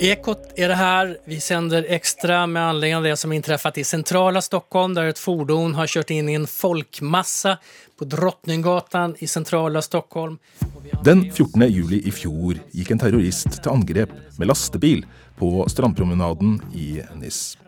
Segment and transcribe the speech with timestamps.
[0.00, 1.18] Ekot är det här.
[1.24, 5.74] Vi sänder extra med anledning av det som inträffat i centrala Stockholm där ett fordon
[5.74, 7.58] har kört in i en folkmassa
[7.98, 10.38] på Drottninggatan i centrala Stockholm.
[11.04, 11.62] Den 14.
[11.62, 15.02] juli i fjor gikk en terrorist til angrep med lastebil
[15.38, 17.58] på strandpromenaden i Nis.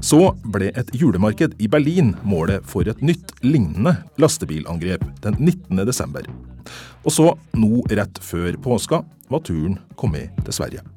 [0.00, 5.82] Så ble et julemarked i Berlin målet for et nytt lignende lastebilangrep den 19.
[5.82, 6.30] desember.
[7.02, 10.93] Og så, nå rett før påska, var turen kommet til Sverige.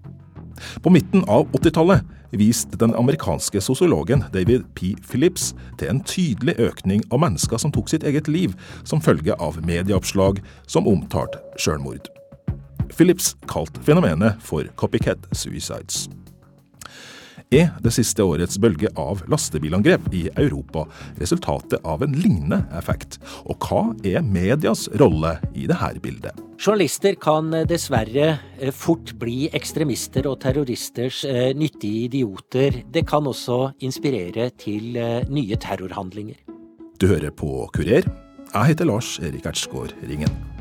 [0.84, 2.04] På midten av 80-tallet
[2.38, 4.94] viste den amerikanske sosiologen David P.
[5.08, 9.62] Phillips til en tydelig økning av mennesker som tok sitt eget liv som følge av
[9.66, 12.12] medieoppslag som omtalte sjølmord.
[12.94, 16.08] Phillips kalte fenomenet for copycat suicides
[17.54, 20.84] er det siste årets bølge av lastebilangrep i Europa
[21.22, 23.22] resultatet av en lignende effekt?
[23.48, 26.44] Og hva er medias rolle i dette bildet?
[26.58, 32.82] Journalister kan eh, dessverre eh, fort bli ekstremister og terroristers eh, nyttige idioter.
[32.92, 34.98] Det kan også inspirere til
[35.30, 36.42] nye terrorhandlinger.
[36.98, 38.10] Du hører på Kurer.
[38.48, 40.57] Jeg heter Lars Erik Ertsgaard Ringen.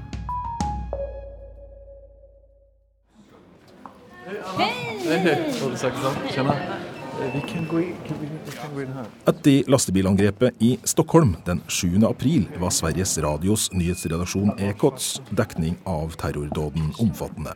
[9.24, 11.88] Etter lastebilangrepet i Stockholm den 7.
[12.08, 17.54] april var Sveriges Radios nyhetsredaksjon Ekots dekning av terrordåden omfattende.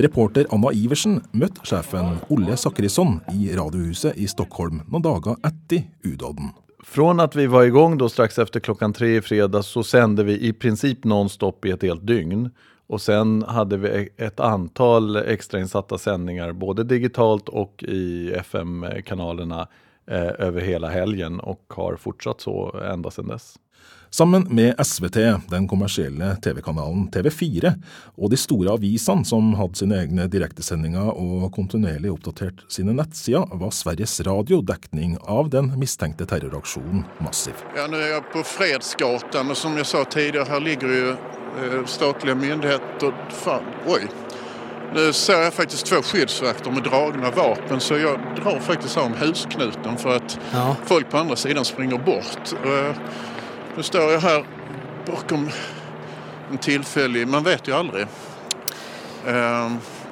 [0.00, 6.54] Reporter Anna Iversen møtte sjefen Olle Sakrisson i Radiohuset i Stockholm noen dager etter udåden.
[6.82, 10.40] Från at vi var i gang straks efter klokka tre i fredag, så sendte vi
[10.40, 12.50] i prinsipp nonstop i et helt dygn.
[12.92, 19.68] Och sen hade vi ett antal extrainsatta sändningar både digitalt och i FM-kanalerna
[20.06, 23.58] eh, över hela helgen och har fortsatt så ända sedan dess.
[24.10, 25.16] Sammen med SVT,
[25.50, 27.72] den kommersielle TV-kanalen TV4,
[28.14, 33.72] og de store avisene som hadde sine egne direktesendinger og kontinuerlig oppdatert sine nettsider, var
[33.72, 37.56] Sveriges Radio dekning av den mistenkte terroraksjonen massiv.
[37.72, 41.14] Ja, nå er jeg på Fredsgatan, og som jeg sa tidligere, her ligger jo
[41.86, 43.12] statliga myndigheter.
[43.30, 44.08] Fan, oj.
[44.94, 49.96] Nu ser jag faktiskt två skyddsvakter med dragna vapen så jag drar faktiskt om husknuten
[49.96, 50.76] för att ja.
[50.84, 52.52] folk på andra sidan springer bort.
[52.64, 52.96] Eh,
[53.76, 54.44] nu står jag här
[55.06, 55.50] bakom
[56.50, 58.06] en tillfällig, man vet ju aldrig.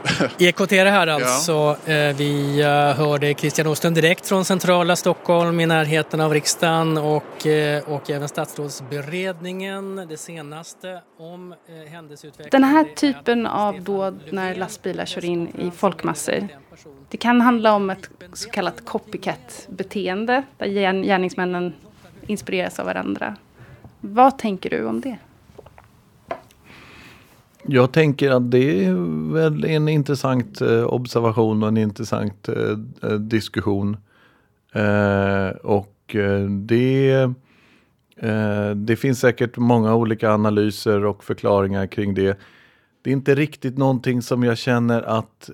[0.38, 1.52] EKT är det här alltså.
[1.52, 1.92] Ja.
[1.92, 7.46] Eh, vi hørte hörde Christian Åström direkt från centrala Stockholm i närheten av riksdagen och,
[7.46, 9.96] eh, och även statsrådsberedningen.
[9.96, 11.54] Det senaste om
[11.90, 12.50] händelseutvecklingen.
[12.50, 16.48] Den här typen av dåd när lastbilar kör in i folkmassor.
[17.08, 20.66] Det kan handla om ett så kallat copycat-beteende där
[21.02, 21.72] gärningsmännen
[22.26, 23.36] inspireras av varandra.
[24.00, 25.18] Vad tänker du om det?
[27.62, 28.94] Jag tänker att det är
[29.32, 33.96] väl en intressant observasjon observation och en intressant eh diskussion.
[34.72, 37.10] Eh, och eh, det,
[38.16, 42.38] eh, det finns säkert många olika analyser och förklaringar kring det.
[43.02, 45.50] Det är inte riktigt någonting som jag känner att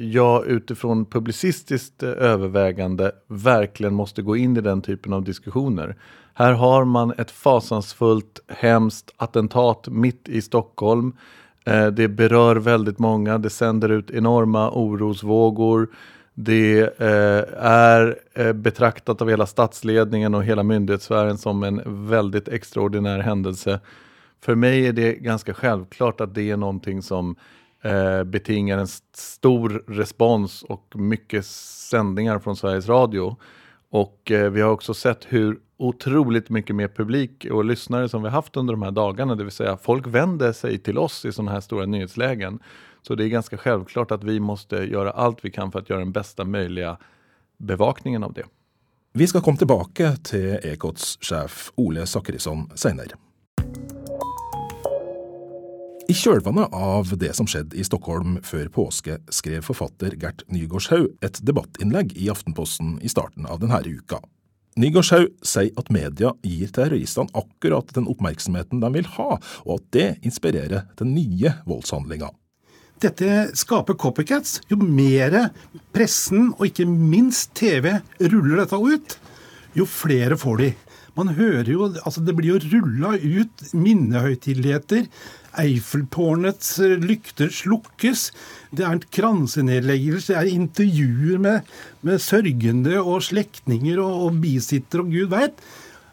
[0.00, 5.96] jag utifrån publicistiskt övervägande verkligen måste gå in i den typen av diskussioner.
[6.34, 11.47] Här har man ett fasansfullt, hemskt attentat mitt i Stockholm Eh,
[11.92, 15.88] det berör väldigt många, det sänder ut enorma orosvågor.
[16.34, 23.18] Det eh, är eh, betraktat av hela statsledningen och hela myndighetssfären som en väldigt extraordinär
[23.18, 23.80] händelse.
[24.40, 27.36] För mig är det ganska självklart att det är någonting som
[28.24, 33.36] betingar en stor respons och mycket sändningar från Sveriges Radio.
[33.90, 38.56] Och vi har också sett hur otroligt mycket mer publik och lyssnare som vi haft
[38.56, 39.34] under de här dagarna.
[39.34, 42.58] Det vill säga folk vänder sig till oss i sådana här stora nyhetslägen.
[43.02, 46.00] Så det är ganska självklart att vi måste göra allt vi kan för att göra
[46.00, 46.98] den bästa möjliga
[47.56, 48.44] bevakningen av det.
[49.12, 53.08] Vi ska komma tillbaka till Ekots chef Ole Sakrisson senare.
[56.08, 61.40] I kjølvannet av det som skjedde i Stockholm før påske, skrev forfatter Gert Nygårdshaug et
[61.44, 64.22] debattinnlegg i Aftenposten i starten av denne uka.
[64.80, 70.06] Nygårdshaug sier at media gir terroristene akkurat den oppmerksomheten de vil ha, og at det
[70.24, 72.32] inspirerer til nye voldshandlinger.
[73.04, 74.62] Dette skaper copycats.
[74.72, 75.50] Jo mer
[75.92, 77.98] pressen, og ikke minst TV,
[78.32, 79.18] ruller dette ut,
[79.76, 80.72] jo flere får de.
[81.18, 85.08] Man hører jo, altså Det blir jo rulla ut minnehøytideligheter
[85.58, 88.28] Eiffeltårnets lykter slukkes.
[88.70, 91.72] Det er kransenedleggelser, det er intervjuer med,
[92.06, 95.62] med sørgende og slektninger og, og bisittere og gud veit.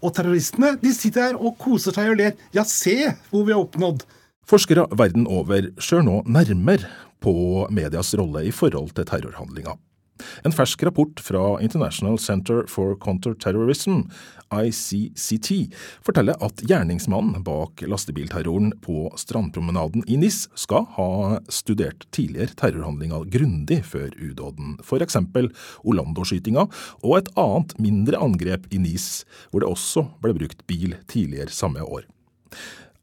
[0.01, 2.35] Og terroristene de sitter her og koser seg og ler.
[2.55, 4.05] Ja, se hvor vi har oppnådd.
[4.45, 6.89] Forskere verden over ser nå nærmere
[7.21, 9.77] på medias rolle i forhold til terrorhandlinger.
[10.47, 14.05] En fersk rapport fra International Center for Counterterrorism,
[14.53, 15.49] ICCT,
[16.05, 21.09] forteller at gjerningsmannen bak lastebilterroren på strandpromenaden i NIS skal ha
[21.51, 25.19] studert tidligere terrorhandlinger grundig før udåden, f.eks.
[25.83, 26.67] Orlando-skytinga
[27.03, 31.83] og et annet mindre angrep i NIS, hvor det også ble brukt bil tidligere samme
[31.83, 32.07] år.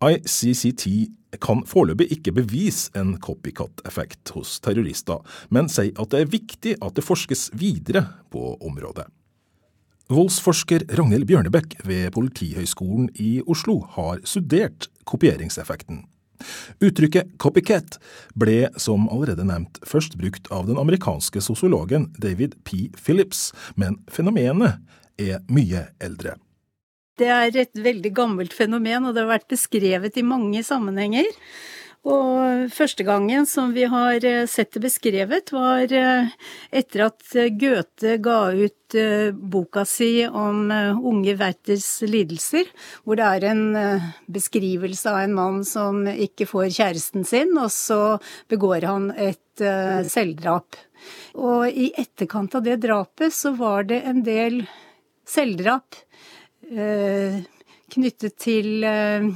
[0.03, 6.77] ICCT kan foreløpig ikke bevise en copycat-effekt hos terrorister, men sier at det er viktig
[6.83, 9.07] at det forskes videre på området.
[10.13, 16.03] Voldsforsker Ragnhild Bjørnebekk ved Politihøgskolen i Oslo har studert kopieringseffekten.
[16.83, 17.97] Uttrykket copycat
[18.39, 22.89] ble, som allerede nevnt, først brukt av den amerikanske sosiologen David P.
[22.99, 24.83] Phillips, men fenomenet
[25.23, 26.37] er mye eldre.
[27.21, 31.29] Det er et veldig gammelt fenomen, og det har vært beskrevet i mange sammenhenger.
[32.03, 36.33] Og første gangen som vi har eh, sett det beskrevet, var eh,
[36.75, 42.67] etter at Goethe ga ut eh, boka si om unge Werthers lidelser,
[43.05, 43.63] hvor det er en
[44.27, 48.19] beskrivelse av en mann som ikke får kjæresten sin, og så
[48.51, 49.39] begår han et
[50.11, 50.75] selvdrap.
[51.39, 54.65] Og i etterkant av det drapet så var det en del
[55.29, 56.12] selvdrap Eh,
[57.93, 59.27] knyttet til eh,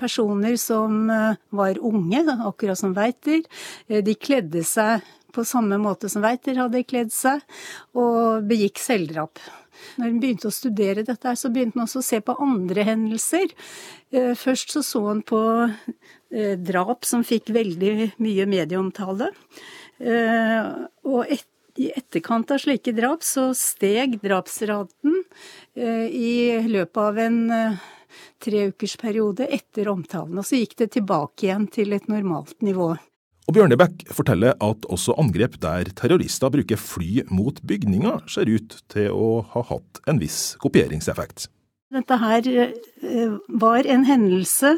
[0.00, 3.42] personer som eh, var unge, akkurat som Weiter.
[3.88, 7.40] De kledde seg på samme måte som Weiter hadde kledd seg,
[7.96, 9.40] og begikk selvdrap.
[9.96, 13.54] Når han begynte å studere dette, så begynte han også å se på andre hendelser.
[14.36, 15.40] Først så så han på
[16.68, 19.30] drap som fikk veldig mye medieomtale.
[21.08, 21.32] Og
[21.80, 27.86] i etterkant av slike drap så steg drapsraten Eh, i løpet av en eh,
[28.42, 30.36] treukersperiode etter omtalen.
[30.38, 32.92] Og så gikk det tilbake igjen til et normalt nivå.
[33.42, 39.10] Og Bjørnebekk forteller at også angrep der terrorister bruker fly mot bygninger, ser ut til
[39.10, 41.48] å ha hatt en viss kopieringseffekt.
[41.92, 44.76] Dette her eh, var en hendelse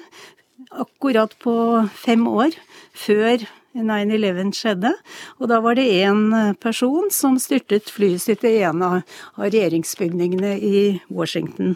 [0.72, 1.54] akkurat på
[1.92, 2.56] fem år
[2.96, 3.44] før
[3.74, 4.92] 9-11 skjedde.
[5.40, 10.54] Og da var det én eh, person som styrtet flyet sitt i en av, regjeringsbygningene
[10.58, 11.74] i Washington.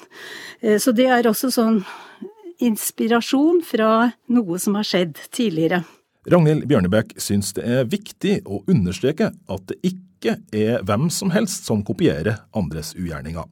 [0.61, 1.83] Eh, så det er også sånn
[2.63, 5.85] inspirasjon fra noe som har skjedd tidligere.
[6.29, 11.69] Ragnhild Bjørnebekk syns det er viktig å understreke at det ikke er hvem som helst
[11.69, 13.47] som kopierer andres ugjerninger.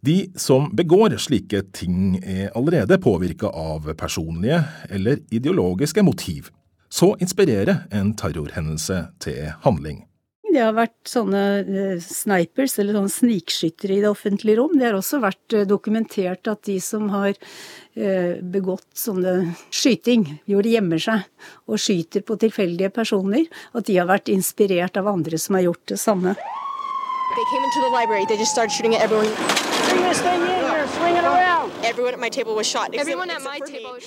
[0.00, 6.48] De som begår slike ting er allerede påvirka av personlige eller ideologiske motiv
[6.90, 10.04] så inspirerer en terrorhendelse til handling.
[10.50, 14.72] Det har vært sånne eh, snipers, eller sånne snikskyttere i det offentlige rom.
[14.74, 20.66] Det har også vært eh, dokumentert at de som har eh, begått sånne skyting, hvor
[20.66, 21.22] de gjemmer seg
[21.70, 23.46] og skyter på tilfeldige personer,
[23.78, 26.34] at de har vært inspirert av andre som har gjort det samme.
[26.34, 28.26] They came into the library.
[28.26, 30.59] They just started shooting at everyone.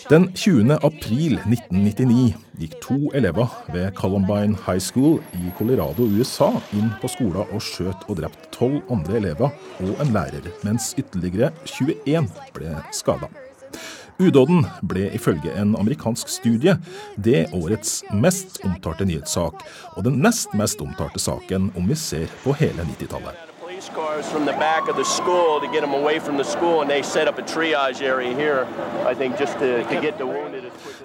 [0.09, 0.77] Den 20.
[0.87, 7.43] april 1999 gikk to elever ved Columbine High School i Colorado, USA, inn på skolen
[7.43, 9.51] og skjøt og drept tolv andre elever
[9.83, 13.27] og en lærer, mens ytterligere 21 ble skada.
[14.21, 16.77] Udåden ble ifølge en amerikansk studie
[17.17, 19.65] det årets mest omtalte nyhetssak,
[19.97, 23.52] og den nest mest omtalte saken om vi ser på hele 90-tallet.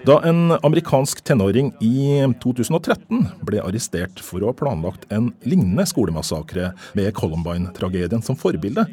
[0.06, 6.70] Da en amerikansk tenåring i 2013 ble arrestert for å ha planlagt en lignende skolemassakre
[6.98, 8.86] med Columbine-tragedien som forbilde,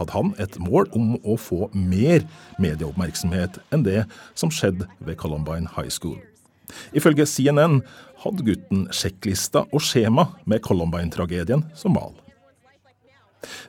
[0.00, 2.24] hadde han et mål om å få mer
[2.58, 6.18] medieoppmerksomhet enn det som skjedde ved Columbine High School.
[6.96, 7.80] Ifølge CNN
[8.24, 12.12] hadde gutten sjekklista og skjema med Columbine-tragedien som mal.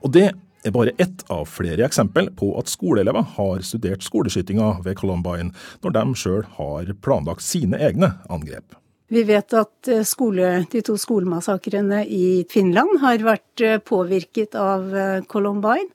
[0.01, 4.99] Og det er bare ett av flere eksempel på at skoleelever har studert skoleskytinga ved
[4.99, 5.51] Columbine
[5.81, 8.77] når de sjøl har planlagt sine egne angrep.
[9.11, 14.93] Vi vet at eh, skole, de to skolemassakrene i Finland har vært eh, påvirket av
[14.95, 15.89] eh, Columbine.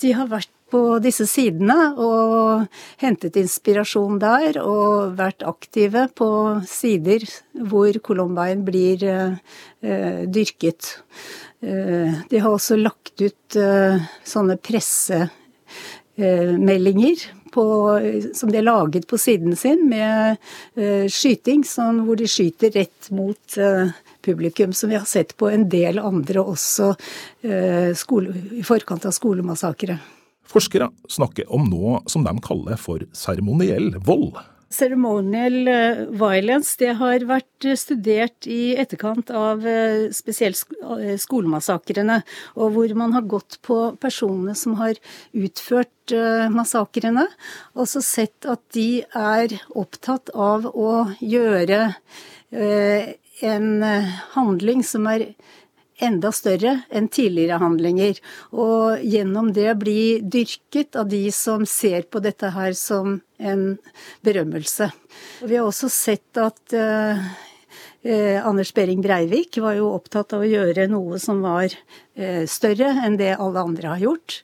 [0.00, 2.64] De har vært på disse sidene og
[2.98, 6.28] hentet inspirasjon der, og vært aktive på
[6.66, 7.26] sider
[7.68, 10.96] hvor Columbine blir eh, dyrket.
[11.60, 17.16] Eh, de har også lagt ut eh, sånne pressemeldinger
[17.54, 17.64] på,
[18.36, 20.36] som de har laget på siden sin med
[21.08, 23.56] skyting, sånn, hvor de skyter rett mot
[24.26, 26.92] publikum, som vi har sett på en del andre også
[27.96, 29.96] skole, i forkant av skolemassakre.
[30.46, 34.36] Forskere snakker om noe som de kaller for seremoniell vold.
[34.68, 36.74] Ceremonial eh, violence.
[36.80, 40.58] Det har vært studert i etterkant av eh, spesielt
[40.98, 42.18] eh, skolemassakrene,
[42.58, 44.98] og hvor man har gått på personene som har
[45.36, 45.90] utført
[46.54, 47.24] massakrene,
[47.74, 51.88] og så sett at de er opptatt av å gjøre
[52.54, 53.66] en
[54.36, 55.32] handling som er
[56.02, 58.20] enda større enn tidligere handlinger,
[58.52, 63.66] og gjennom det bli dyrket av de som ser på dette her som en
[64.26, 64.90] berømmelse.
[65.44, 67.28] Vi har også sett at eh,
[68.04, 72.92] eh, Anders Behring Breivik var jo opptatt av å gjøre noe som var eh, større
[73.04, 74.42] enn det alle andre har gjort.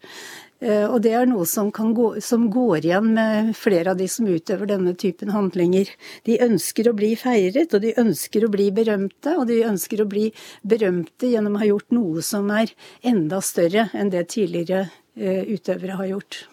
[0.62, 4.28] Eh, og det er noe som, gå, som, går igjen med flere av de som
[4.30, 5.90] utøver denne typen handlinger.
[6.28, 9.34] De ønsker å bli feiret, og de ønsker å bli berømte.
[9.40, 10.28] Og de ønsker å bli
[10.62, 12.70] berømte gjennom å ha gjort noe som er
[13.02, 14.86] enda større enn det tidligere
[15.18, 16.44] eh, utøvere har gjort.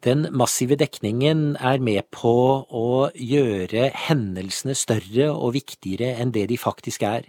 [0.00, 2.32] Den massive dekningen er med på
[2.64, 7.28] å gjøre hendelsene større og viktigere enn det de faktisk er.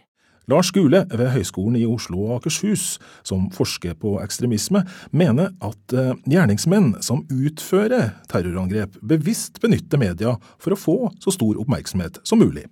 [0.52, 4.84] Lars Gule ved Høgskolen i Oslo og Akershus, som forsker på ekstremisme,
[5.16, 11.62] mener at eh, gjerningsmenn som utfører terrorangrep, bevisst benytter media for å få så stor
[11.62, 12.66] oppmerksomhet som mulig.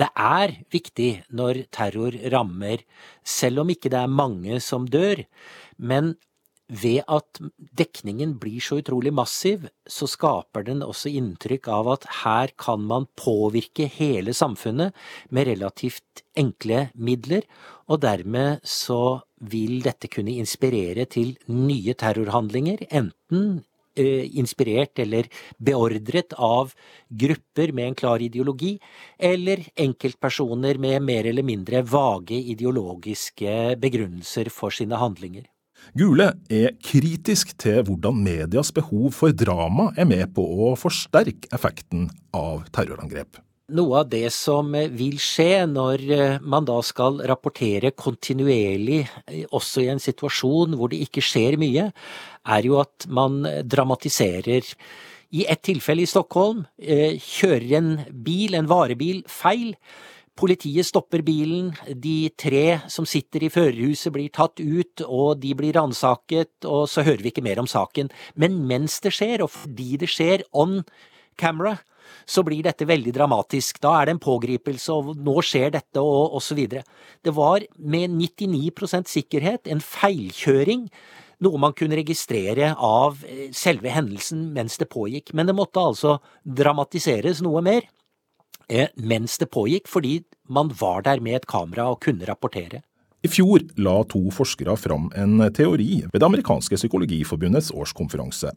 [0.00, 2.82] Det er viktig når terror rammer,
[3.22, 5.22] selv om ikke det er mange som dør.
[5.76, 6.14] Men
[6.70, 7.40] ved at
[7.76, 13.08] dekningen blir så utrolig massiv, så skaper den også inntrykk av at her kan man
[13.18, 14.94] påvirke hele samfunnet
[15.34, 17.42] med relativt enkle midler,
[17.90, 23.64] og dermed så vil dette kunne inspirere til nye terrorhandlinger, enten
[23.98, 25.26] eh, inspirert eller
[25.58, 26.74] beordret av
[27.10, 28.76] grupper med en klar ideologi,
[29.18, 35.48] eller enkeltpersoner med mer eller mindre vage ideologiske begrunnelser for sine handlinger.
[35.98, 42.08] Gule er kritisk til hvordan medias behov for drama er med på å forsterke effekten
[42.36, 43.40] av terrorangrep.
[43.70, 49.84] Noe av det som vil skje når eh, man da skal rapportere kontinuerlig, eh, også
[49.84, 51.90] i en situasjon hvor det ikke skjer mye,
[52.50, 54.66] er jo at man dramatiserer.
[55.30, 59.76] I ett tilfelle i Stockholm eh, kjører en bil, en varebil, feil.
[60.38, 65.76] Politiet stopper bilen, de tre som sitter i førerhuset blir tatt ut, og de blir
[65.76, 68.08] ransaket, og så hører vi ikke mer om saken.
[68.40, 70.80] Men mens det skjer, og fordi det skjer on
[71.40, 71.76] camera,
[72.26, 73.82] så blir dette veldig dramatisk.
[73.84, 76.62] Da er det en pågripelse, og nå skjer dette, og osv.
[77.22, 80.88] Det var med 99% sikkerhet en feilkjøring
[81.44, 86.18] noe man kunne registrere av eh, selve hendelsen mens det pågikk, men det måtte altså
[86.44, 87.88] dramatiseres noe mer.
[88.70, 92.84] Eh, mens det pågikk, fordi man var der med et kamera og kunne rapportere.
[93.20, 98.52] I fjor la to forskere fram en teori ved Det amerikanske psykologiforbundets årskonferanse.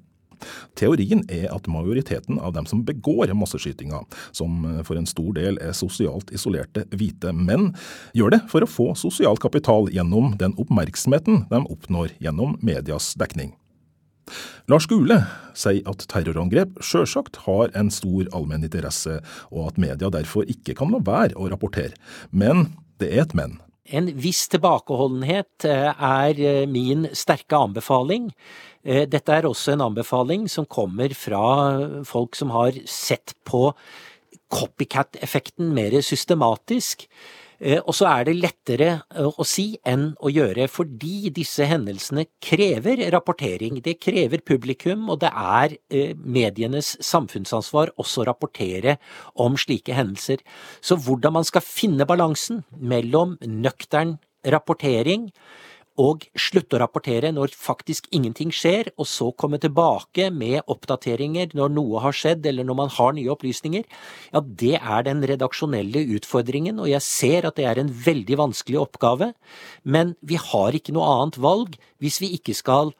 [0.75, 5.73] Teorien er at majoriteten av dem som begår masseskytinga, som for en stor del er
[5.73, 7.71] sosialt isolerte hvite menn,
[8.13, 13.53] gjør det for å få sosial kapital gjennom den oppmerksomheten de oppnår gjennom medias dekning.
[14.71, 15.19] Lars Gule
[15.57, 19.19] sier at terrorangrep sjølsagt har en stor allmenn interesse,
[19.51, 21.97] og at media derfor ikke kan la være å rapportere.
[22.31, 23.59] Men det er et men.
[23.83, 28.29] En viss tilbakeholdenhet eh, er eh, min sterke anbefaling.
[28.83, 31.43] Eh, dette er også en anbefaling som kommer fra
[32.07, 33.73] folk som har sett på
[34.53, 37.09] copycat-effekten mer systematisk.
[37.63, 42.25] Eh, og så er det lettere eh, å si enn å gjøre, fordi disse hendelsene
[42.43, 43.79] krever rapportering.
[43.85, 48.97] Det krever publikum, og det er eh, medienes samfunnsansvar også å rapportere
[49.39, 50.43] om slike hendelser.
[50.83, 55.29] Så hvordan man skal finne balansen mellom nøktern rapportering
[56.01, 61.73] og slutte å rapportere når faktisk ingenting skjer, og så komme tilbake med oppdateringer når
[61.75, 63.85] noe har skjedd eller når man har nye opplysninger,
[64.33, 68.81] ja, det er den redaksjonelle utfordringen, og jeg ser at det er en veldig vanskelig
[68.81, 69.33] oppgave,
[69.83, 72.93] men vi har ikke noe annet valg hvis vi ikke skal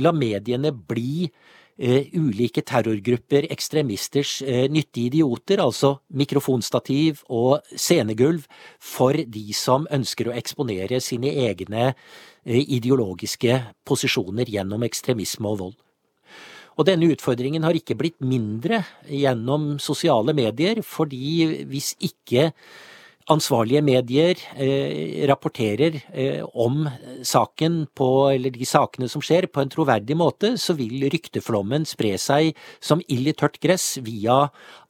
[0.00, 1.30] la mediene bli
[1.80, 8.44] Uh, ulike terrorgrupper, ekstremisters uh, nyttige idioter, altså mikrofonstativ og scenegulv,
[8.76, 11.94] for de som ønsker å eksponere sine egne Eh,
[12.44, 15.78] ideologiske posisjoner gjennom ekstremisme og vold.
[16.80, 22.52] Og denne utfordringen har ikke blitt mindre gjennom sosiale medier, fordi hvis ikke
[23.30, 26.84] ansvarlige medier eh, rapporterer eh, om
[27.26, 32.16] saken på, eller de sakene som skjer, på en troverdig måte, så vil rykteflommen spre
[32.20, 34.42] seg som ild i tørt gress via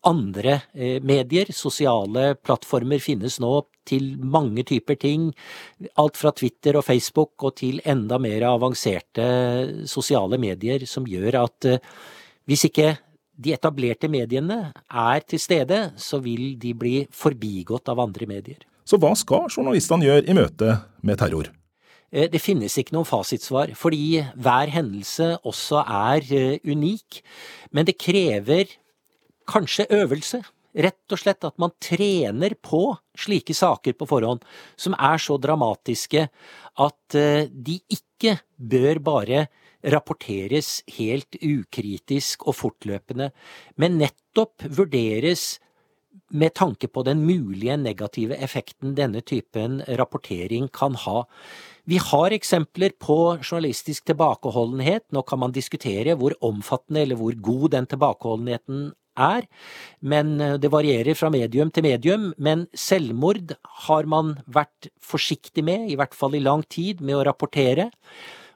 [0.06, 1.52] andre eh, medier.
[1.54, 3.52] Sosiale plattformer finnes nå
[3.88, 5.30] til mange typer ting.
[6.00, 11.70] Alt fra Twitter og Facebook og til enda mer avanserte sosiale medier som gjør at
[11.70, 11.85] eh,
[12.49, 12.94] hvis ikke
[13.40, 18.61] de etablerte mediene er til stede, så vil de bli forbigått av andre medier.
[18.85, 21.50] Så hva skal journalistene gjøre i møte med terror?
[22.11, 27.20] Eh, det finnes ikke noen fasitsvar, fordi hver hendelse også er eh, unik.
[27.73, 28.73] Men det krever
[29.50, 30.42] kanskje øvelse.
[30.70, 34.44] Rett og slett at man trener på slike saker på forhånd,
[34.78, 36.28] som er så dramatiske
[36.80, 39.47] at eh, de ikke bør bare
[39.84, 43.30] rapporteres helt ukritisk og fortløpende,
[43.80, 45.58] men nettopp vurderes
[46.30, 51.25] med tanke på den mulige negative effekten denne typen rapportering kan ha.
[51.90, 55.08] Vi har eksempler på journalistisk tilbakeholdenhet.
[55.10, 59.46] Nå kan man diskutere hvor omfattende eller hvor god den tilbakeholdenheten er,
[60.00, 62.28] men eh, det varierer fra medium til medium.
[62.38, 63.56] Men selvmord
[63.87, 67.90] har man vært forsiktig med, i hvert fall i lang tid, med å rapportere.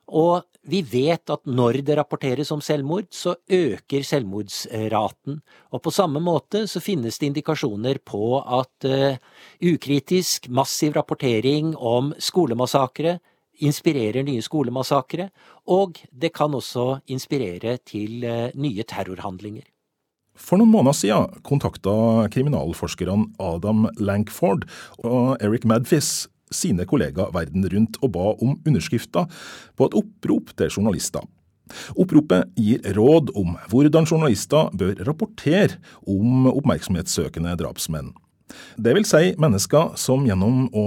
[0.09, 5.41] Og vi vet at når det rapporteres om selvmord, så øker selvmordsraten.
[5.73, 9.21] Og på samme måte så finnes det indikasjoner på at uh,
[9.61, 13.19] ukritisk, massiv rapportering om skolemassakre
[13.63, 15.29] inspirerer nye skolemassakre,
[15.71, 19.69] og det kan også inspirere til uh, nye terrorhandlinger.
[20.35, 24.65] For noen måneder siden kontakta kriminalforskerne Adam Lankford
[25.05, 29.31] og Eric Madfis sine kollegaer verden rundt og ba om underskrifter
[29.77, 31.25] på et opprop til journalister.
[31.97, 38.13] Oppropet gir råd om hvordan journalister bør rapportere om oppmerksomhetssøkende drapsmenn.
[38.77, 40.87] Det vil si mennesker som gjennom å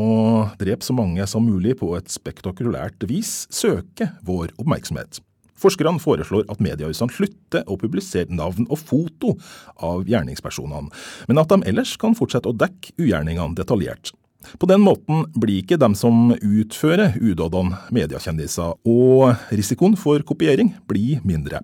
[0.62, 5.20] drepe så mange som mulig på et spektakulært vis søker vår oppmerksomhet.
[5.58, 9.34] Forskerne foreslår at mediehusene slutter å publisere navn og foto
[9.82, 10.92] av gjerningspersonene,
[11.26, 14.14] men at de ellers kan fortsette å dekke ugjerningene detaljert.
[14.58, 21.24] På den måten blir ikke dem som utfører udådene mediekjendiser, og risikoen for kopiering blir
[21.27, 21.63] mindre.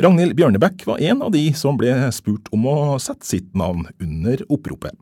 [0.00, 4.42] Ragnhild Bjørnebekk var en av de som ble spurt om å sette sitt navn under
[4.52, 4.92] oppropet.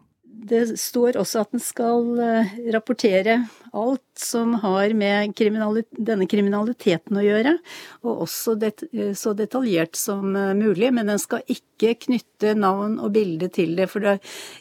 [0.45, 3.39] Det står også at den skal eh, rapportere
[3.75, 7.55] alt som har med kriminalit denne kriminaliteten å gjøre,
[8.05, 10.91] og også det, eh, så detaljert som eh, mulig.
[10.93, 14.19] Men den skal ikke knytte navn og bilde til det, for det,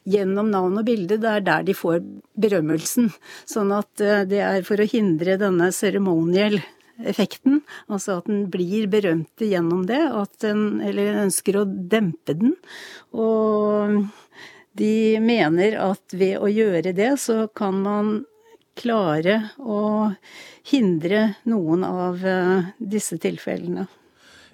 [0.08, 2.00] gjennom navn og bilde det er der de får
[2.40, 3.12] berømmelsen.
[3.50, 3.92] Sånn at
[4.30, 6.62] det er for å hindre denne ceremonial
[7.04, 12.54] effekten, altså at den blir berømt gjennom det, at den, eller ønsker å dempe den.
[13.12, 14.04] Og
[14.78, 18.14] de mener at ved å gjøre det, så kan man
[18.80, 20.14] klare å
[20.70, 23.86] hindre noen av eh, disse tilfellene.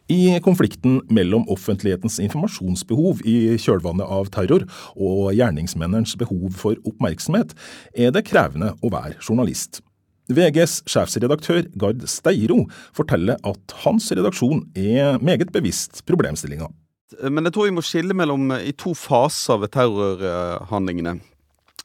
[0.09, 7.53] I konflikten mellom offentlighetens informasjonsbehov i kjølvannet av terror og gjerningsmennenes behov for oppmerksomhet,
[7.93, 9.83] er det krevende å være journalist.
[10.29, 12.63] VGs sjefsredaktør Gard Steiro
[12.97, 16.69] forteller at hans redaksjon er meget bevisst problemstillinga.
[17.17, 21.17] Men jeg tror vi må skille mellom i to faser ved terrorhandlingene.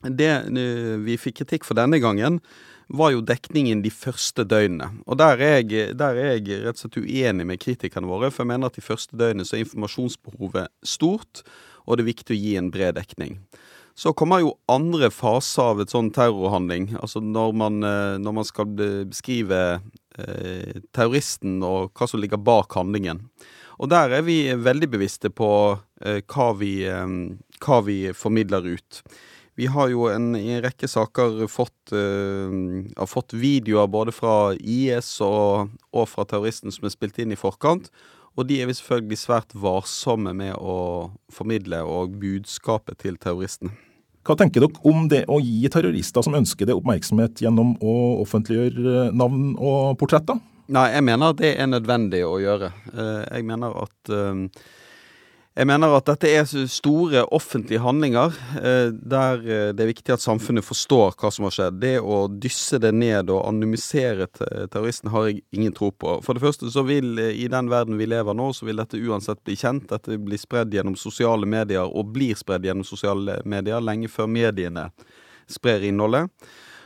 [0.04, 2.40] Det eh, vi fikk kritikk for denne gangen,
[2.92, 4.90] var jo dekningen de første døgnene.
[5.08, 8.44] Og der er, jeg, der er jeg rett og slett uenig med kritikerne våre, for
[8.44, 11.44] jeg mener at de første døgnene så er informasjonsbehovet stort,
[11.84, 13.38] og det er viktig å gi en bred dekning.
[13.96, 16.90] Så kommer jo andre faser av et sånn terrorhandling.
[16.98, 19.60] Altså når man, eh, når man skal beskrive
[20.18, 23.28] eh, terroristen og hva som ligger bak handlingen.
[23.78, 25.50] Og der er vi veldig bevisste på
[26.04, 27.14] eh, hva, vi, eh,
[27.64, 29.00] hva, vi, formidler ut.
[29.54, 35.12] Vi har jo en, i en rekke saker fått, har fått videoer både fra IS
[35.22, 37.86] og, og, fra terroristen som er spilt inn i forkant.
[38.34, 43.70] Og de er vi selvfølgelig svært varsomme med å formidle og budskapet til terroristene.
[44.24, 49.10] Hva tenker dere om det å gi terrorister som ønsker det, oppmerksomhet gjennom å offentliggjøre
[49.12, 50.40] navn og portretter?
[50.72, 52.70] Nei, jeg mener at det er nødvendig å gjøre.
[52.94, 54.62] Eh, jeg mener at eh,
[55.54, 59.44] jeg mener at dette er store offentlige handlinger eh, der
[59.76, 61.78] det er viktig at samfunnet forstår hva som har skjedd.
[61.84, 66.16] Det å dysse det ned og anonymisere terroristen har jeg ingen tro på.
[66.24, 69.44] For det første så vil i den verden vi lever nå, så vil dette uansett
[69.44, 69.90] bli kjent.
[69.92, 74.88] Dette blir spredd gjennom sosiale medier, og blir spredd gjennom sosiale medier lenge før mediene
[75.44, 76.32] sprer innholdet.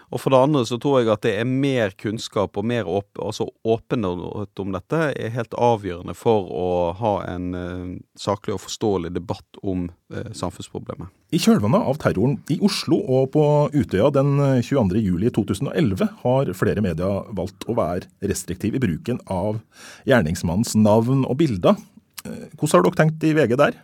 [0.09, 3.21] Og for det andre så tror jeg at det er mer kunnskap og mer åp
[3.21, 6.69] altså åpenhet om dette er helt avgjørende for å
[6.99, 11.13] ha en uh, saklig og forståelig debatt om uh, samfunnsproblemet.
[11.35, 13.45] I kjølvannet av terroren i Oslo og på
[13.77, 19.61] Utøya den 22.07.2011 har flere medier valgt å være restriktive i bruken av
[20.09, 21.77] gjerningsmannens navn og bilder.
[22.25, 23.77] Eh, hvordan har dere tenkt i VG der?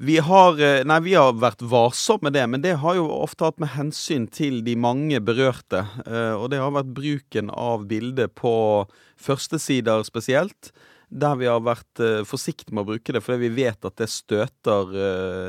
[0.00, 3.48] Vi har, eh, nei, vi har vært varsomme med det, men det har jo ofte
[3.48, 5.80] hatt med hensyn til de mange berørte.
[6.06, 8.86] Eh, og det har vært bruken av bildet på
[9.18, 10.70] førstesider spesielt.
[11.10, 14.10] der vi har vært uh, forsiktige med å bruke det, fordi vi vet at det
[14.12, 14.90] støter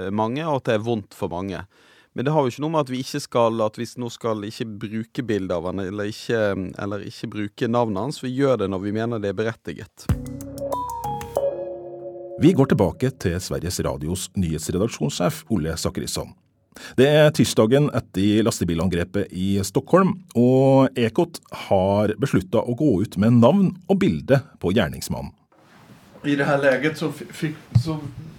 [0.10, 1.66] mange, og at det er vondt for mange.
[2.16, 4.48] Men det har jo ikke noe med at vi ikke skal At vi nå skal
[4.48, 8.24] ikke bruke bildet av han, eller ikke, eller ikke bruke navnet hans.
[8.24, 10.49] Vi gjør det når vi mener det er berettiget.
[12.40, 16.30] Vi går tilbake til Sveriges Radios nyhetsredaksjonssjef Ole Sakrisson.
[16.96, 23.42] Det er tirsdagen etter lastebilangrepet i Stockholm, og Ekot har beslutta å gå ut med
[23.42, 25.34] navn og bilde på gjerningsmannen.
[26.24, 27.98] I det her leget så, fikk, så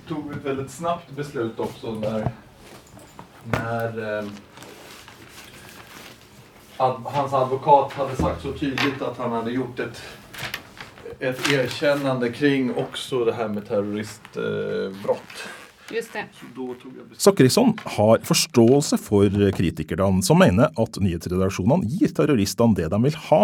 [0.09, 2.25] tog vi et veldig snabbt beslut også når,
[3.53, 4.33] når eh,
[6.81, 10.03] ad, hans advokat hadde sagt så tydelig at han hadde gjort et
[11.21, 15.49] et erkännande kring også det her med terroristbrott.
[15.91, 16.25] Just det.
[17.17, 23.41] Sakrisson har forståelse for kritikerne som mener at nyhetsredaksjonene gir terroristene det de vil ha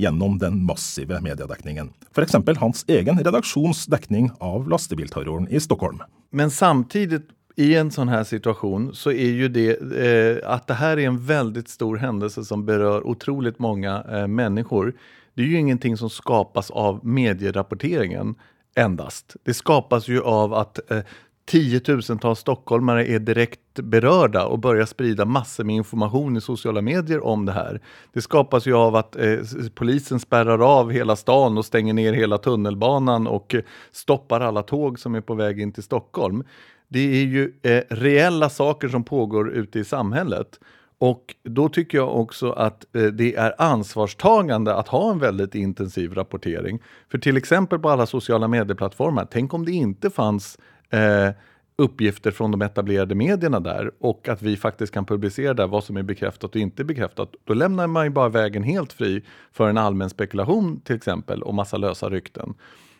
[0.00, 1.92] gjennom den massive mediedekningen.
[2.16, 2.38] F.eks.
[2.62, 6.00] hans egen redaksjons dekning av lastebilterroren i Stockholm.
[6.32, 7.20] Men samtidig
[7.60, 11.20] i en sånn her situasjon så er jo det eh, at det her er en
[11.20, 14.94] veldig stor hendelse som berør utrolig mange eh, mennesker.
[15.34, 18.34] Det er jo ingenting som skapas av medierapporteringen
[18.76, 19.36] endast.
[19.44, 21.02] Det skapas jo av at eh,
[21.50, 27.46] tiotusentals stockholmare är direkt berörda och börjar sprida massor med information i sociala medier om
[27.46, 27.80] det här.
[28.12, 29.38] Det skapas ju av att eh,
[29.74, 33.62] polisen spärrar av hela stan och stänger ner hela tunnelbanan och eh,
[33.92, 36.44] stoppar alla tåg som är på väg in till Stockholm.
[36.88, 40.60] Det är ju eh, reella saker som pågår ute i samhället.
[41.00, 46.14] Och då tycker jag också att eh, det är ansvarstagande att ha en väldigt intensiv
[46.14, 46.82] rapportering.
[47.10, 50.58] För till exempel på alla sociala medieplattformar, tänk om det inte fanns
[50.90, 51.30] eh,
[51.76, 55.96] uppgifter från de etablerade medierna där och att vi faktiskt kan publicera där vad som
[55.96, 57.32] är bekräftat och inte bekräftat.
[57.44, 61.54] Då lämnar man ju bara vägen helt fri för en allmän spekulation till exempel och
[61.54, 62.54] massa lösa rykten.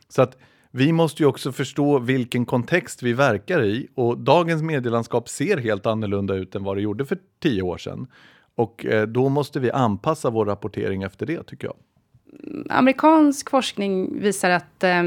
[0.09, 0.37] Så att
[0.71, 5.87] vi måste ju också förstå vilken kontext vi verkar i och dagens medielandskap ser helt
[5.87, 8.07] annorlunda ut än vad det gjorde för tio år sedan.
[8.55, 11.77] Och eh, då måste vi anpassa vår rapportering efter det tycker jag.
[12.71, 15.03] Amerikansk forskning visar att eh,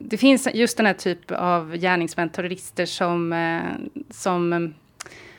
[0.00, 3.62] det finns just den här typ av gärningsmän, terrorister som, eh,
[4.10, 4.74] som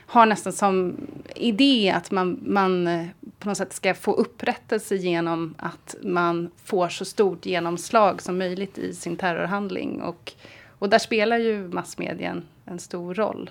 [0.06, 0.96] har nesten som
[1.34, 3.06] idé att man, man eh,
[3.38, 8.78] på något sätt ska få upprättelse genom att man får så stort genomslag som möjligt
[8.78, 10.02] i sin terrorhandling.
[10.02, 10.32] Och,
[10.78, 13.50] och där spelar ju massmedien en stor roll.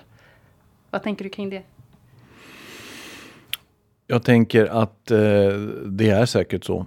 [0.90, 1.62] Vad tänker du kring det?
[4.06, 5.18] Jag tänker att eh,
[5.84, 6.86] det är säkert så.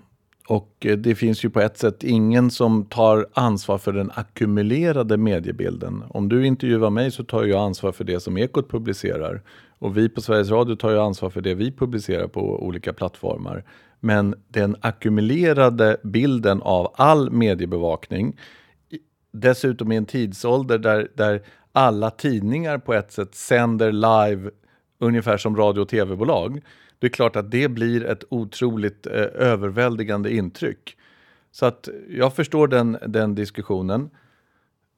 [0.49, 5.17] Och eh, det finns ju på ett sätt ingen som tar ansvar för den ackumulerade
[5.17, 6.03] mediebilden.
[6.09, 9.41] Om du intervjuar mig så tar jag ansvar för det som Ekot publicerar.
[9.79, 13.63] Och vi på Sveriges Radio tar ju ansvar för det vi publicerar på olika plattformar.
[13.99, 18.37] Men den ackumulerade bilden av all mediebevakning,
[19.31, 24.49] dessutom i en tidsålder där, där alla tidningar på ett sätt sänder live
[24.99, 26.61] ungefär som radio och tv-bolag
[26.99, 30.97] det är klart att det blir ett otroligt eh, överväldigande intryck.
[31.51, 34.09] Så att jag förstår den, den diskussionen.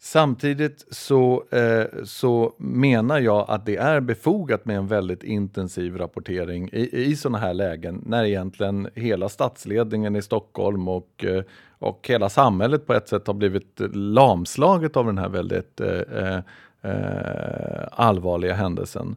[0.04, 6.70] Samtidigt så, eh, så menar jag att det är befogat med en väldigt intensiv rapportering
[6.74, 11.44] i, i sådana här lägen när egentligen hela statsledningen i Stockholm och, eh,
[11.80, 16.38] och hela samhället på ett sätt har blivit lamslaget av den här väldigt eh,
[16.82, 19.16] eh, allvarliga händelsen.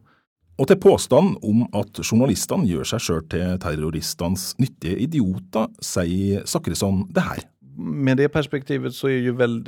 [0.55, 7.03] Og til påstanden om at journalistene gjør seg sjøl til terroristenes nyttige idioter, sier Sakrisson
[7.11, 7.43] det her.
[7.75, 9.09] Med det perspektivet så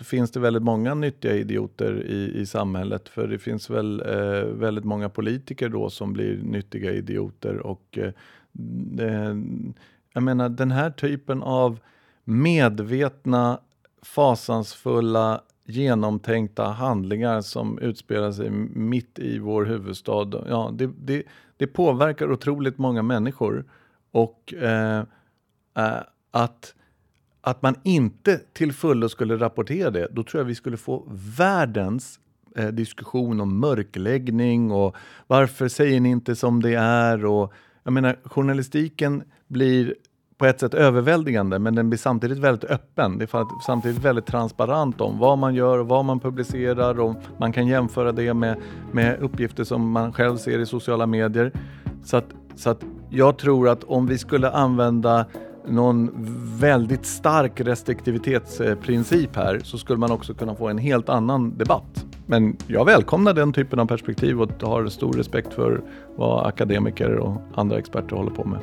[0.08, 3.12] finnes det veldig mange nyttige idioter i, i samfunnet.
[3.12, 7.60] For det finnes vel eh, veldig mange politikere da som blir nyttige idioter.
[7.67, 8.15] Og eh,
[8.56, 9.12] det,
[10.15, 11.82] jeg mener, denne typen av
[12.23, 13.60] medvetne,
[14.08, 20.44] fasansfulla genomtänkta handlingar som utspelar sig mitt i vår huvudstad.
[20.50, 21.24] Ja, det, det,
[21.58, 23.66] det påverkar otroligt många människor.
[24.12, 25.00] Och eh,
[25.78, 26.00] eh,
[26.32, 26.74] att,
[27.42, 32.20] att man inte till fullo skulle rapportera det, då tror jag vi skulle få världens
[32.56, 34.96] eh, diskussion om mörkläggning och
[35.28, 37.26] varför säger ni inte som det är?
[37.26, 37.54] Och,
[37.84, 39.96] jag menar, journalistiken blir
[40.38, 43.17] på ett sätt överväldigande men den blir samtidigt väldigt öppen.
[43.17, 47.54] Det är samtidigt väldigt transparent om vad man gör och vad man publicerar och man
[47.54, 48.58] kan jämföra det med,
[48.91, 51.52] med uppgifter som man själv ser i sociala medier.
[52.04, 55.26] Så att, så att jag tror att om vi skulle använda
[55.67, 56.12] någon
[56.60, 62.06] väldigt stark restriktivitetsprincip här så skulle man också kunna få en helt annan debatt.
[62.26, 65.82] Men jag välkomnar den typen av perspektiv och har stor respekt för
[66.15, 68.60] vad akademiker och andra experter håller på med.